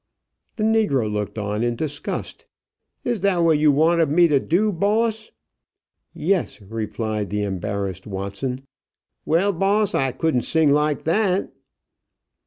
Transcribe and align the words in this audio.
The 0.55 0.63
negro 0.63 1.13
looked 1.13 1.37
on 1.37 1.61
in 1.61 1.75
disgust. 1.75 2.47
"Is 3.05 3.21
that 3.21 3.37
what 3.37 3.59
you 3.59 3.71
wanted 3.71 4.09
me 4.09 4.27
to 4.29 4.39
do, 4.39 4.71
boss?" 4.71 5.29
"Yes," 6.11 6.59
replied 6.59 7.29
the 7.29 7.43
embarrassed 7.43 8.07
Watson. 8.07 8.63
"Well, 9.25 9.53
boss, 9.53 9.93
I 9.93 10.11
couldn't 10.11 10.41
sing 10.41 10.71
like 10.71 11.03
that." 11.03 11.53